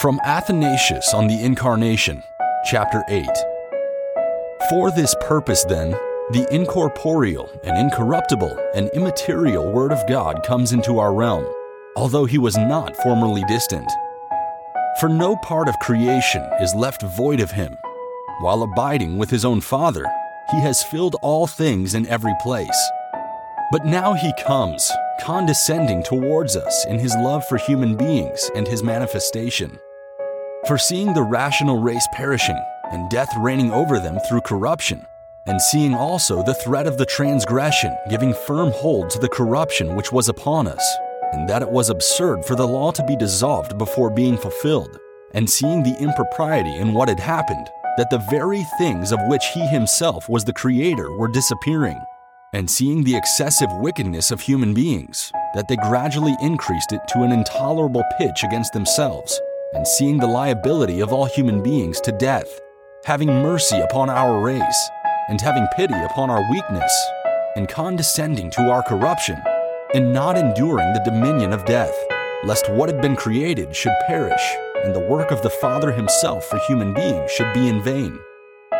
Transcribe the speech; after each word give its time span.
From 0.00 0.20
Athanasius 0.24 1.14
on 1.14 1.26
the 1.26 1.42
Incarnation, 1.42 2.22
Chapter 2.66 3.02
8. 3.08 3.26
For 4.68 4.90
this 4.90 5.14
purpose, 5.22 5.64
then, 5.64 5.92
the 6.32 6.46
incorporeal 6.50 7.48
and 7.64 7.78
incorruptible 7.78 8.58
and 8.74 8.90
immaterial 8.90 9.72
Word 9.72 9.92
of 9.92 10.06
God 10.06 10.44
comes 10.44 10.74
into 10.74 10.98
our 10.98 11.14
realm, 11.14 11.46
although 11.96 12.26
he 12.26 12.36
was 12.36 12.58
not 12.58 12.94
formerly 12.98 13.42
distant. 13.48 13.90
For 15.00 15.08
no 15.08 15.34
part 15.36 15.66
of 15.66 15.78
creation 15.80 16.46
is 16.60 16.74
left 16.74 17.00
void 17.16 17.40
of 17.40 17.52
him. 17.52 17.78
While 18.42 18.64
abiding 18.64 19.16
with 19.16 19.30
his 19.30 19.46
own 19.46 19.62
Father, 19.62 20.04
he 20.50 20.60
has 20.60 20.82
filled 20.82 21.16
all 21.22 21.46
things 21.46 21.94
in 21.94 22.06
every 22.06 22.34
place. 22.42 22.90
But 23.72 23.86
now 23.86 24.12
he 24.12 24.34
comes, 24.46 24.92
condescending 25.20 26.02
towards 26.02 26.56
us 26.56 26.86
in 26.86 26.98
his 26.98 27.14
love 27.16 27.44
for 27.46 27.56
human 27.58 27.96
beings 27.96 28.50
and 28.54 28.66
his 28.66 28.82
manifestation. 28.82 29.78
For 30.66 30.78
seeing 30.78 31.14
the 31.14 31.22
rational 31.22 31.80
race 31.80 32.06
perishing, 32.12 32.60
and 32.92 33.10
death 33.10 33.32
reigning 33.38 33.72
over 33.72 33.98
them 33.98 34.18
through 34.28 34.40
corruption, 34.42 35.04
and 35.46 35.60
seeing 35.60 35.94
also 35.94 36.42
the 36.42 36.54
threat 36.54 36.86
of 36.86 36.98
the 36.98 37.06
transgression 37.06 37.96
giving 38.10 38.34
firm 38.46 38.70
hold 38.72 39.10
to 39.10 39.18
the 39.18 39.28
corruption 39.28 39.94
which 39.94 40.12
was 40.12 40.28
upon 40.28 40.66
us, 40.66 40.96
and 41.32 41.48
that 41.48 41.62
it 41.62 41.70
was 41.70 41.90
absurd 41.90 42.44
for 42.44 42.54
the 42.54 42.66
law 42.66 42.90
to 42.90 43.04
be 43.04 43.16
dissolved 43.16 43.78
before 43.78 44.10
being 44.10 44.36
fulfilled, 44.36 44.98
and 45.34 45.48
seeing 45.48 45.82
the 45.82 45.96
impropriety 46.00 46.74
in 46.76 46.92
what 46.92 47.08
had 47.08 47.20
happened, 47.20 47.68
that 47.96 48.10
the 48.10 48.24
very 48.30 48.64
things 48.78 49.12
of 49.12 49.20
which 49.26 49.44
he 49.54 49.66
himself 49.66 50.28
was 50.28 50.44
the 50.44 50.52
creator 50.52 51.16
were 51.16 51.28
disappearing, 51.28 52.00
and 52.56 52.70
seeing 52.70 53.04
the 53.04 53.14
excessive 53.14 53.68
wickedness 53.80 54.30
of 54.30 54.40
human 54.40 54.72
beings, 54.72 55.30
that 55.54 55.68
they 55.68 55.76
gradually 55.76 56.34
increased 56.40 56.90
it 56.90 57.02
to 57.06 57.22
an 57.22 57.30
intolerable 57.30 58.02
pitch 58.16 58.42
against 58.44 58.72
themselves, 58.72 59.38
and 59.74 59.86
seeing 59.86 60.16
the 60.16 60.26
liability 60.26 61.00
of 61.00 61.12
all 61.12 61.26
human 61.26 61.62
beings 61.62 62.00
to 62.00 62.10
death, 62.12 62.48
having 63.04 63.28
mercy 63.28 63.78
upon 63.80 64.08
our 64.08 64.40
race, 64.40 64.90
and 65.28 65.38
having 65.38 65.66
pity 65.76 66.00
upon 66.04 66.30
our 66.30 66.50
weakness, 66.50 66.90
and 67.56 67.68
condescending 67.68 68.50
to 68.50 68.70
our 68.70 68.82
corruption, 68.84 69.36
and 69.92 70.14
not 70.14 70.38
enduring 70.38 70.94
the 70.94 71.04
dominion 71.04 71.52
of 71.52 71.66
death, 71.66 71.94
lest 72.44 72.70
what 72.70 72.88
had 72.88 73.02
been 73.02 73.16
created 73.16 73.76
should 73.76 73.92
perish, 74.06 74.56
and 74.82 74.94
the 74.94 75.08
work 75.10 75.30
of 75.30 75.42
the 75.42 75.50
Father 75.50 75.92
himself 75.92 76.46
for 76.46 76.58
human 76.60 76.94
beings 76.94 77.30
should 77.30 77.52
be 77.52 77.68
in 77.68 77.82
vain. 77.82 78.18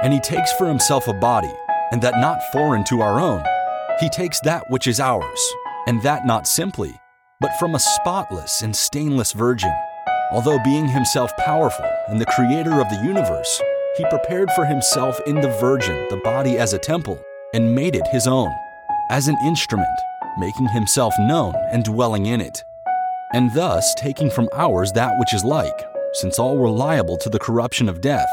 And 0.02 0.14
he 0.14 0.20
takes 0.20 0.50
for 0.54 0.66
himself 0.66 1.08
a 1.08 1.12
body, 1.12 1.52
and 1.92 2.00
that 2.00 2.19
not 2.22 2.41
foreign 2.52 2.82
to 2.84 3.02
our 3.02 3.20
own. 3.20 3.44
He 3.98 4.11
takes 4.11 4.41
that 4.41 4.70
which 4.70 4.86
is 4.86 5.00
ours, 5.00 5.55
and 5.86 6.02
that 6.02 6.27
not 6.27 6.47
simply, 6.47 7.00
but 7.41 7.58
from 7.58 7.75
a 7.75 7.78
spotless 7.78 8.61
and 8.61 8.77
stainless 8.77 9.33
virgin. 9.33 9.75
Although 10.33 10.58
being 10.62 10.86
himself 10.86 11.34
powerful 11.38 11.88
and 12.08 12.20
the 12.20 12.27
creator 12.27 12.78
of 12.80 12.91
the 12.91 13.03
universe, 13.03 13.62
he 13.97 14.05
prepared 14.11 14.50
for 14.50 14.66
himself 14.66 15.19
in 15.27 15.41
the 15.41 15.56
Virgin 15.61 16.06
the 16.11 16.19
body 16.19 16.58
as 16.58 16.75
a 16.75 16.78
temple 16.78 17.19
and 17.55 17.75
made 17.75 17.97
it 17.97 18.06
his 18.08 18.27
own, 18.27 18.53
as 19.08 19.28
an 19.28 19.36
instrument, 19.47 19.88
making 20.38 20.69
himself 20.69 21.14
known 21.19 21.55
and 21.72 21.84
dwelling 21.84 22.27
in 22.27 22.42
it. 22.42 22.62
And 23.33 23.50
thus 23.55 23.94
taking 23.94 24.31
from 24.31 24.50
ours 24.53 24.92
that 24.92 25.19
which 25.19 25.33
is 25.33 25.42
like, 25.42 25.86
since 26.12 26.38
all 26.38 26.58
were 26.58 26.69
liable 26.69 27.16
to 27.19 27.31
the 27.31 27.38
corruption 27.38 27.88
of 27.88 28.03
death, 28.03 28.28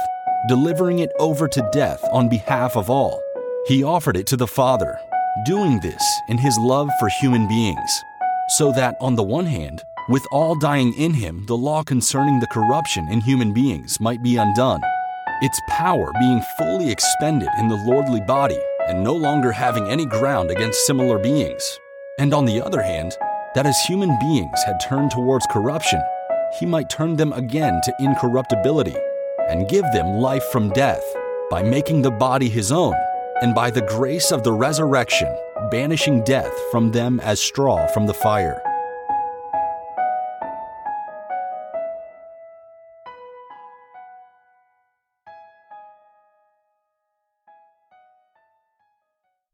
delivering 0.50 1.00
it 1.00 1.12
over 1.20 1.48
to 1.48 1.70
death 1.72 2.04
on 2.12 2.28
behalf 2.28 2.76
of 2.76 2.90
all, 2.90 3.22
he 3.68 3.82
offered 3.82 4.18
it 4.18 4.28
to 4.28 4.36
the 4.36 4.48
Father, 4.48 5.00
doing 5.46 5.80
this 5.80 6.04
in 6.30 6.38
his 6.38 6.58
love 6.58 6.90
for 7.00 7.10
human 7.22 7.48
beings, 7.48 8.04
so 8.50 8.72
that 8.72 8.96
on 9.02 9.16
the 9.16 9.24
one 9.24 9.46
hand, 9.46 9.84
with 10.10 10.26
all 10.32 10.56
dying 10.56 10.94
in 10.96 11.14
him, 11.14 11.46
the 11.48 11.58
law 11.58 11.84
concerning 11.84 12.40
the 12.40 12.48
corruption 12.48 13.08
in 13.10 13.22
human 13.22 13.54
beings 13.54 14.00
might 14.00 14.22
be 14.22 14.38
undone 14.38 14.82
its 15.44 15.60
power 15.68 16.14
being 16.20 16.42
fully 16.58 16.90
expended 16.90 17.50
in 17.60 17.68
the 17.68 17.76
lordly 17.76 18.22
body 18.22 18.58
and 18.88 19.04
no 19.04 19.14
longer 19.14 19.52
having 19.52 19.86
any 19.90 20.06
ground 20.06 20.50
against 20.50 20.86
similar 20.86 21.20
beings. 21.20 21.80
And 22.18 22.34
on 22.34 22.46
the 22.46 22.62
other 22.62 22.82
hand, 22.82 23.18
that 23.54 23.66
as 23.66 23.78
human 23.82 24.18
beings 24.20 24.64
had 24.64 24.80
turned 24.80 25.12
towards 25.12 25.46
corruption, 25.52 26.02
he 26.60 26.66
might 26.66 26.90
turn 26.90 27.18
them 27.18 27.34
again 27.34 27.82
to 27.84 27.94
incorruptibility 28.00 28.96
and 29.50 29.68
give 29.68 29.84
them 29.92 30.22
life 30.22 30.44
from 30.46 30.70
death 30.70 31.04
by 31.50 31.62
making 31.62 32.04
the 32.04 32.12
body 32.12 32.48
his 32.48 32.72
own, 32.72 32.96
and 33.44 33.54
by 33.54 33.70
the 33.70 33.82
grace 33.82 34.32
of 34.32 34.42
the 34.44 34.54
resurrection, 34.54 35.28
banishing 35.70 36.24
death 36.24 36.54
from 36.72 36.92
them 36.92 37.20
as 37.20 37.42
straw 37.42 37.86
from 37.88 38.08
the 38.08 38.14
fire. 38.14 38.73